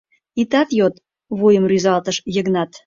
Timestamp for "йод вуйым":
0.77-1.65